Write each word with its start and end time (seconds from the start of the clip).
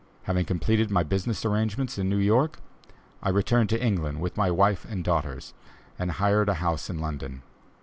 Having 0.23 0.45
completed 0.45 0.89
my 0.89 1.03
business 1.03 1.45
arrangements 1.45 1.99
in 1.99 2.09
New 2.09 2.17
York, 2.17 2.57
I 3.21 3.29
returned 3.29 3.69
to 3.69 3.85
England 3.85 4.19
with 4.19 4.35
my 4.35 4.49
wife 4.49 4.83
and 4.89 5.03
daughters, 5.03 5.53
and 5.99 6.13
hired 6.13 6.49
a 6.49 6.55
house 6.55 6.89
in 6.89 6.97
London. 6.97 7.43